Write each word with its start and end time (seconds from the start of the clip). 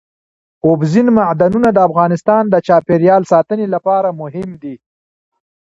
اوبزین 0.65 1.07
معدنونه 1.17 1.69
د 1.73 1.77
افغانستان 1.87 2.43
د 2.49 2.55
چاپیریال 2.67 3.23
ساتنې 3.33 3.65
لپاره 3.75 4.09
مهم 4.21 4.49
دي. 4.61 4.75